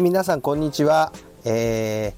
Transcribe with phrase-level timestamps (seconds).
[0.00, 1.12] 皆さんこんにちは、
[1.44, 2.14] え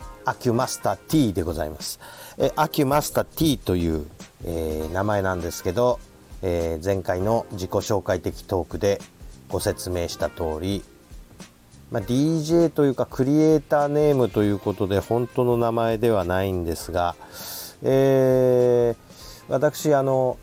[0.00, 2.00] ー、アキュマスター T でございます、
[2.36, 4.06] えアキュマスター T という、
[4.44, 6.00] えー、名前なんですけど、
[6.42, 9.00] えー、前回の自己紹介的トークで
[9.48, 10.82] ご説明した通り、
[11.92, 17.14] まあ、DJ というかクリエイターネームということで本当の名前ではないんですが、
[17.84, 18.96] えー、
[19.48, 20.38] 私あの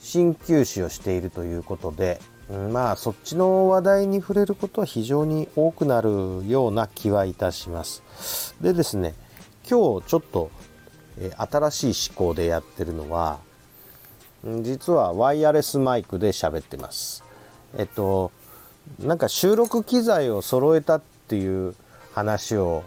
[0.00, 8.54] 鍼灸師をしているということでまあそっちの話題に触れることは非常に多くなるような気はいたします。
[8.60, 9.14] でですね、
[9.68, 10.50] 今日ちょっと、
[11.18, 13.40] え新しい思考でやってるのは、
[14.62, 17.24] 実はワイヤレスマイクで喋ってます。
[17.76, 18.30] えっと、
[19.00, 21.74] なんか収録機材を揃えたっていう
[22.14, 22.84] 話を、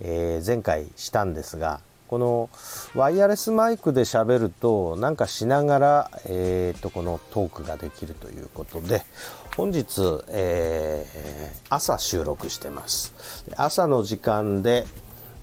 [0.00, 2.50] えー、前回したんですが、この
[2.94, 9.02] ワイヤレスマイクで喋るとなんかしながら、えー、とこのトークができるということで
[9.56, 13.14] 本日、えー、朝収録してます。
[13.56, 14.86] 朝の時間で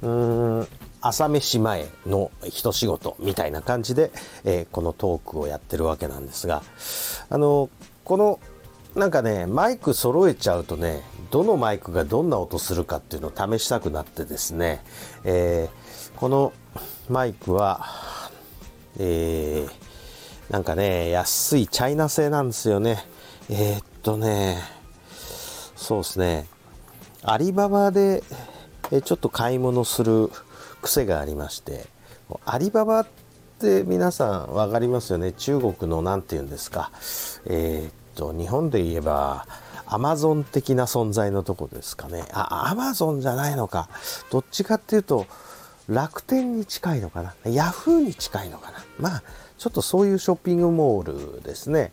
[0.01, 0.67] うん
[1.01, 4.11] 朝飯前の一仕事みたいな感じで、
[4.43, 6.61] えー、このトークをやってるわけなんですが
[7.29, 7.69] あの
[8.03, 8.39] この
[8.95, 11.01] なんかねマイク揃えちゃうとね
[11.31, 14.83] どのマイクがどんな音するかっていうのを試したくなってですね、
[15.23, 15.90] えー、
[16.21, 16.53] この
[17.09, 17.83] マイクは、
[18.99, 23.03] えー、なんかね、安いチャイナ製なんですよね。
[23.49, 24.59] えー、っとね、
[25.75, 26.45] そうですね、
[27.23, 28.21] アリババで
[29.03, 30.29] ちょっと買い物する
[30.83, 31.87] 癖がありまして、
[32.45, 33.07] アリババっ
[33.57, 35.31] て皆さん分かりますよね。
[35.31, 36.91] 中国の何て言うんですか。
[37.47, 39.47] えー、っと、日本で言えば、
[39.87, 42.25] アマゾン的な存在のとこですかね。
[42.31, 43.89] あ、アマゾンじゃないのか。
[44.29, 45.25] どっちかっていうと、
[45.89, 47.35] 楽天に近いのかな？
[47.45, 48.77] ヤフーに近いのかな？
[48.99, 49.23] まあ
[49.57, 51.91] ちょっとそういうショッピングモールですね。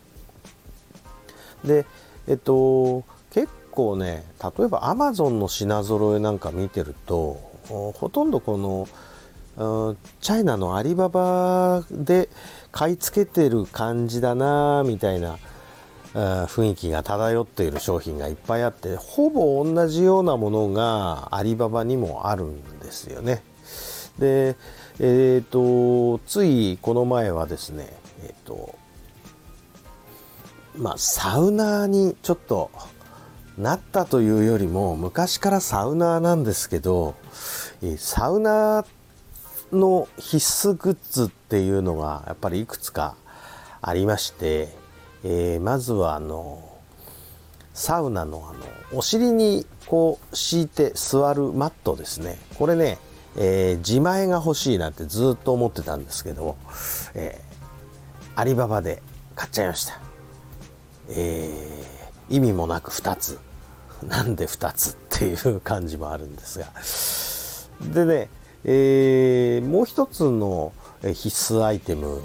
[1.65, 1.87] で
[2.27, 8.89] えっと結構ね例えばアマゾンの品揃えなんか見てるとほとんどこの
[10.21, 12.29] チャイナのアリババで
[12.71, 15.39] 買い付けてる感じだなみたいな
[16.15, 23.43] 雰囲気が漂っている商品がいっぱいあってほぼ同じようなものがアリババにもあるんですよね。
[24.19, 24.57] で、
[25.01, 27.89] えっ、ー、と、ついこの前はですね、
[28.23, 28.75] えっ、ー、と、
[30.77, 32.71] まあ、サウナーにちょっと
[33.57, 37.15] なったというよりも、昔からサウナーなんですけど、
[37.97, 38.87] サウナー
[39.77, 40.37] の必
[40.69, 43.17] 須グッズっていうのがやっぱりいくつか
[43.81, 44.69] ありまして、
[45.25, 46.65] えー、まずはあの
[47.75, 52.39] サウナのあのお尻にこう敷いて座るマットですね。
[52.59, 52.99] これね
[53.41, 56.57] えー、自前が欲しいなってずっと思ってたんですけど、
[57.15, 59.01] えー、アリババで
[59.37, 60.01] 買っちゃいました。
[61.11, 63.39] えー、意味もなく2つ。
[64.03, 66.67] なんで2つっていう感じもあるんですが。
[67.93, 68.29] でね、
[68.65, 70.73] えー、もう一つの
[71.03, 72.21] 必須アイテム、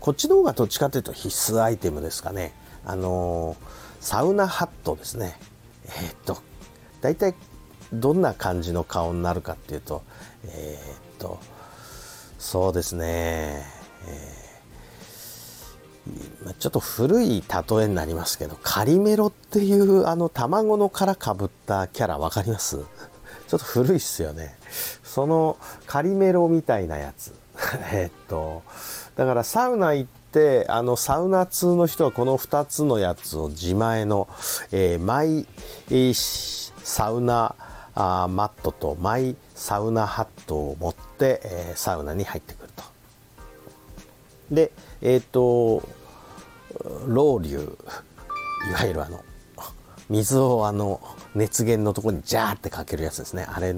[0.00, 2.54] こっちの方がどっちかというと必須アイテムですかね。
[2.84, 3.56] あの
[4.00, 5.38] サウナハットですね。
[5.86, 6.38] えー、っと、
[7.00, 7.34] 大体
[7.92, 10.02] どんな感じの顔になるかっていうと、
[10.44, 11.38] えー、っと、
[12.38, 13.64] そうですね、
[14.06, 22.78] えー、ちょっと古い例えになりますけど、カリメロっていうあの卵の殻かぶったキャラわかります？
[23.48, 24.56] ちょっと古いっすよね。
[25.02, 25.56] その
[25.86, 27.34] カリメロみたいなやつ。
[27.92, 28.62] えっと、
[29.16, 34.28] だからサウナ行って、あのサウナ通の人はこの2つのやつを自前の、
[34.70, 35.46] えー、マイ、
[35.90, 37.54] えー、サウナ
[38.00, 42.84] あマットとマイサウナハットを持って、えー、サウナに入ってくると。
[44.52, 44.70] で、
[45.02, 45.82] えっ、ー、と、
[47.08, 47.76] ロウリュ
[48.70, 49.24] いわゆるあの、
[50.08, 51.00] 水をあの、
[51.34, 53.44] 熱源のとこにジャーってかけるやつですね。
[53.48, 53.74] あれ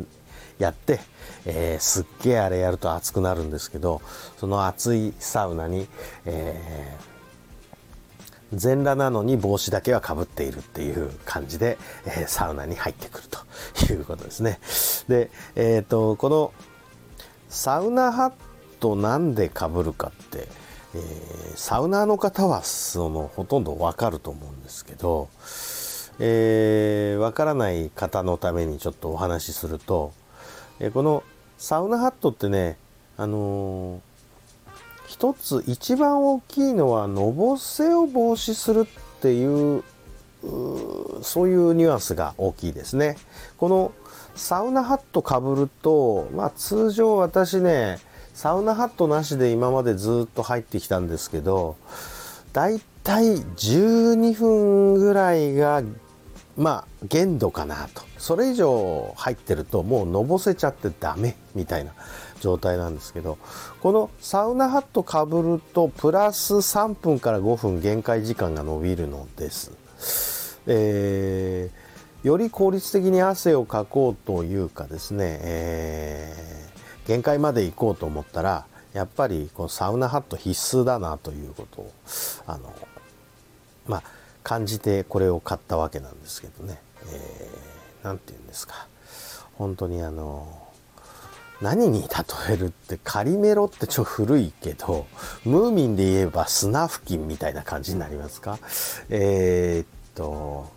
[0.58, 1.00] やって、
[1.47, 4.02] えー、すっげえあれやると熱くなるんですけど、
[4.37, 5.88] その熱いサウナに、
[6.26, 7.09] えー、
[8.52, 14.58] 全裸なのに帽子だけはかぶっているっていう感じで、えー、サウナに入ってくるということですね。
[15.08, 16.52] で、えっ、ー、と、この
[17.49, 18.32] サウナハッ
[18.81, 20.49] トなんでかぶるかって、
[20.94, 25.29] えー、サウナーの方はそのほとんどわかると思うんですけど、
[26.19, 30.12] えー、わからない方のためにちょっとお話しすると、
[30.81, 31.23] えー、この
[31.58, 32.76] サウナハットってね、
[33.17, 34.09] あのー
[35.10, 39.82] 一つ一番大きいのはのぼせを防止するっていう
[41.20, 43.16] そういうニュアンスが大きいですね。
[43.58, 43.92] この
[44.36, 47.98] サウナハットかぶると、まあ通常私ね、
[48.34, 51.76] サウナハットなしで今までずっと入ってきたんですけど、
[52.52, 55.82] だいたい12分ぐらいが
[56.56, 61.92] まあ限度かなとそれ以上入ってるともうのぼせちゃってダメみたいな
[62.40, 63.38] 状態なんですけど
[63.81, 70.60] このサウナハットかぶるとプラス3分から5分限界時間が伸びるのです。
[70.66, 81.93] えー、より効率的に汗をかこうというかですね、えー、限界まで行こうと思ったらやっぱりこのサウナハット必須だなということを
[82.46, 82.75] あの
[83.86, 84.02] まあ
[84.43, 86.81] 感じてこれを買ったわけなんですけどね
[88.02, 88.86] 何、えー、て言うんですか
[89.54, 90.69] 本当にあの
[91.60, 92.08] 何に例
[92.54, 95.06] えるってカリメロってちょっと古いけど
[95.44, 98.58] ムーミンで言えば砂付近みたいな感じになりますか？
[99.10, 100.70] えー、っと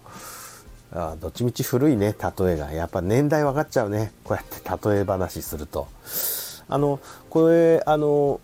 [0.91, 2.71] あどっちみち古いね例えが。
[2.71, 4.11] やっぱ年代分かっちゃうね。
[4.23, 5.87] こうやって例え話すると。
[6.67, 6.99] あの
[7.29, 8.39] これあの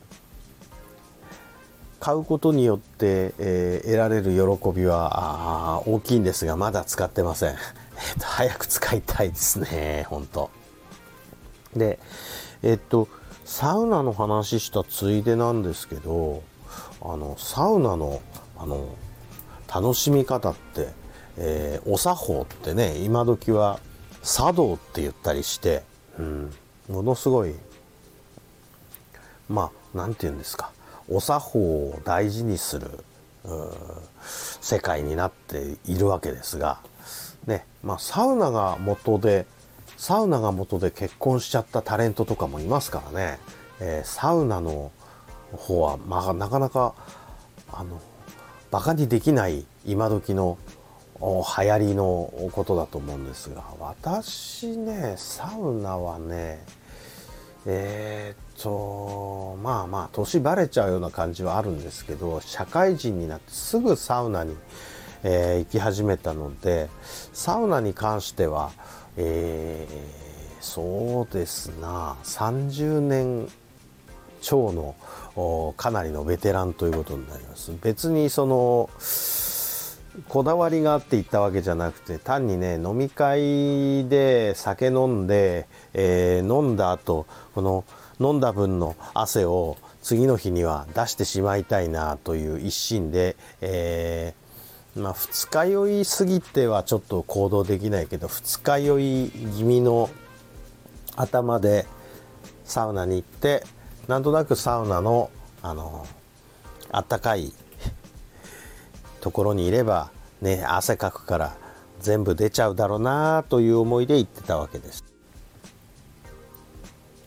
[2.00, 10.50] 買うことによって、えー、得られる喜びは大きいんですがまだ使ってません、えーと、早く使いたいですね本当
[11.76, 12.00] で
[12.64, 13.08] えっ、と
[13.46, 16.44] サウナの話したついでなんですけど
[17.02, 18.22] あのサウナの
[18.58, 18.96] あの
[19.74, 20.90] 楽しみ方って、
[21.38, 23.80] えー、お作法ってね今時は
[24.24, 25.84] 茶道って言ったりして、
[26.18, 26.52] うん、
[26.90, 27.56] ものすごい
[29.48, 30.72] まあ何て言うんですか
[31.08, 33.04] お作法を大事にする
[34.62, 36.80] 世界になっているわけですが、
[37.48, 39.46] ねまあ、サウナが元で
[40.00, 43.38] サウナが元で結婚しちゃったタレントとかもいますからね、
[43.82, 44.94] えー、サウナの
[45.52, 46.96] 方は、まあ、なかなか
[47.70, 48.02] あの
[48.72, 50.58] バカにできない今時の
[51.20, 56.64] 流行りのことだと思うんですが私ねサウナはね
[57.66, 64.56] えー、っとまあまあ年バレちゃうような感じはあるんですけど社会人になってすぐサウナに、
[65.24, 66.88] えー、行き始めたので
[67.34, 68.72] サウナに関しては、
[69.22, 72.16] えー、そうですな。
[72.24, 73.50] 30年
[74.42, 77.74] 超のかなりのベテランということになります。
[77.82, 78.90] 別にその
[80.30, 87.84] こだわりがあって行ったわけじゃなくて単にね飲み会で酒飲んで、えー、飲んだ後この
[88.20, 94.34] 飲んだ分の汗を次の日には出してしまいたいなという一心で、え、
[95.00, 100.10] まあ、二日酔いすぎてはちょっと行動できないけど二日酔い気味の
[101.16, 101.86] 頭で
[102.66, 103.64] サウナに行って
[104.08, 105.30] なんとなくサウナの
[105.62, 106.06] あの
[106.92, 107.54] あったかい
[109.22, 110.12] ところにいれば
[110.42, 111.58] ね汗かくから
[112.00, 115.04] 全部出ちゃうだろうなという思いで行ってたわけです。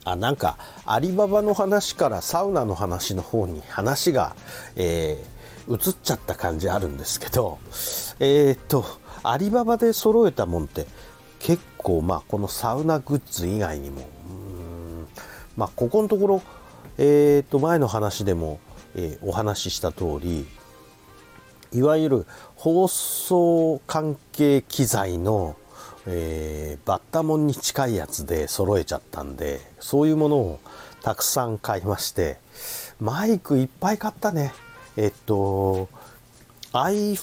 [0.05, 4.35] あなんかアリババの話からサウナの話の方に話が、
[4.75, 5.32] えー、
[5.69, 7.59] 移っちゃった感じあるんですけど
[8.19, 8.85] えー、っと
[9.23, 10.87] アリババで揃えたもんって
[11.39, 14.09] 結構まあこのサウナグッズ以外にも
[15.57, 16.43] まあここのところ
[16.99, 18.61] えー、っと前の話でも、
[18.95, 20.47] えー、お話しした通り
[21.73, 22.27] いわゆる
[22.57, 25.57] 放送関係機材の、
[26.07, 30.61] えー、バッタモンに近いやつで揃えちゃったんでそういうものを
[31.03, 32.39] たくさん買いまして
[33.01, 34.53] マイクいっぱい買ったね。
[34.97, 35.89] えっと
[36.73, 37.17] i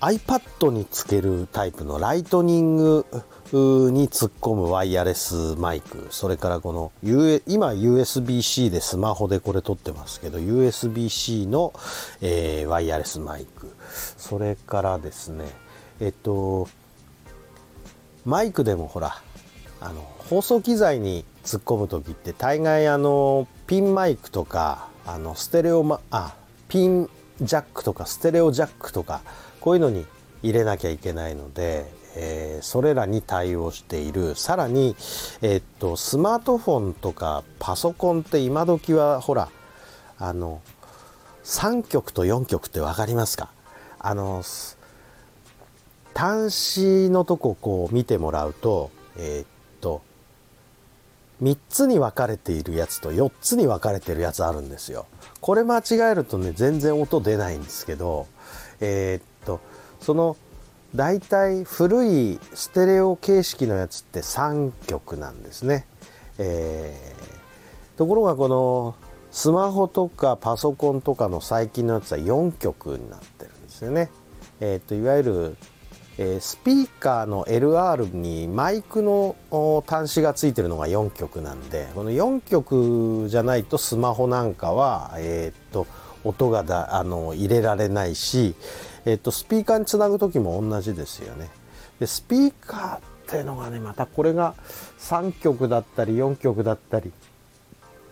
[0.00, 3.06] iPad につけるタイプのライトニング
[3.52, 11.72] に突っ込むワイヤレスマイクそれからこの、U、今 USB-C でスマホでこれ撮ってますけど USB-C の、
[12.20, 13.74] えー、ワイヤレスマイク。
[14.18, 15.44] それからですね
[16.00, 16.68] えっと
[18.24, 19.22] マイクでもほら
[19.80, 26.34] あの放送機材に突っ込む時って大概あのピンマイクとかあのステレオマあ
[26.74, 27.08] ピン
[27.40, 29.22] ジャックとかステレオジャックとか
[29.60, 30.04] こういうのに
[30.42, 34.36] 入れなきゃいけないのでえー、それらに対応している。
[34.36, 34.94] さらに、
[35.42, 39.48] えー、っとスマートフォンとかパソコンって今時はほら
[40.18, 40.62] あの
[41.42, 43.48] 3曲と4曲って分かりますか？
[43.98, 44.44] あの
[46.14, 49.46] 端子のとここう見てもらうとえー、っ
[49.80, 50.02] と
[51.44, 55.06] 3つに分かれているやつと4つに分かれてるやつあるんですよ。
[55.42, 58.26] これ間違えるとね全然音出ないんですけど
[58.80, 59.60] えー、っと
[60.00, 60.38] その
[60.94, 65.86] 大体古いステレオ形式のやつって3曲なんですね、
[66.38, 68.94] えー、ところがこの
[69.30, 74.08] スマホとかパソコンとかの最近のやつは4曲になってるんですよね、
[74.60, 75.56] えーと、いわゆる、
[76.18, 79.36] え、スピーカーの LR にマイクの
[79.86, 85.86] 端子がついてるのが4曲なんでこの4曲じゃないとスマホなんかは、えーと
[86.24, 88.54] 音がだあの入れられないし、
[89.04, 91.50] えっと、スピーカーにつなぐ時も同じですよね。
[92.00, 94.54] でスピーカーっていうのがねまたこれが
[94.98, 97.12] 3曲だったり4曲だったり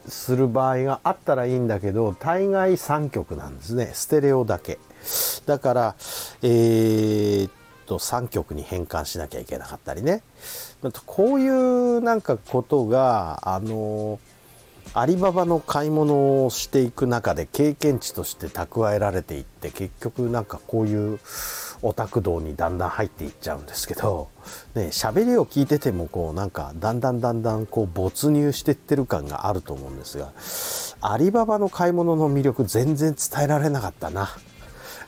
[0.06, 4.78] する場合があったらいいんだけど大概3曲なんですねステレオだけ
[5.46, 5.94] だから
[6.42, 7.52] えー、っ
[7.92, 10.22] と3曲に変換しなきゃいけなかったりね
[11.04, 14.18] こういうなんかことがあの
[14.94, 21.20] アリババの買い物をしていく中で経験値として蓄えられていって結局なんかこういう
[21.82, 24.28] オタク道にだんだん入っていっちゃうんですけど、
[24.74, 30.32] ね、喋りを聞いててもこうなんかだんだんだんだんこう没入してってる感があると思うんですが、
[31.00, 34.30] アリババの買い物の魅力全然伝えられなかったな。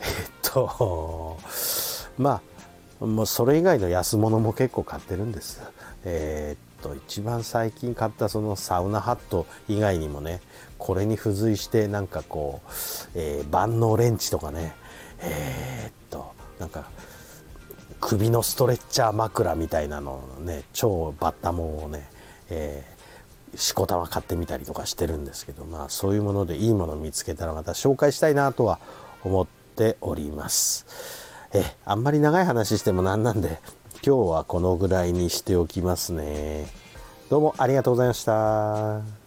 [0.00, 1.38] えっと、
[2.18, 2.53] まあ、
[3.06, 5.62] もうそれ以外の安物も結構買ってるんです。
[6.04, 10.40] えー、っと、一番最近買ったそのサウナハット以外にもね、
[10.78, 12.68] これに付随してなんかこう、
[13.14, 14.74] えー、万能レンチとかね、
[15.20, 16.84] えー、っと、なんか
[18.00, 22.06] 首のストレッチャー枕みたいなのね超バッタモンをね、
[22.50, 28.78] えー、しこたま買ってみたりとかしてるんですけどまあそういうものでいいもの見つけたらまた紹介したいなとは
[29.22, 31.23] 思っております
[31.54, 33.60] えあんまり長い話してもなんなんで
[34.04, 36.66] 今日はこのぐらいにしておきますね。
[37.30, 39.23] どうもありがとうございました。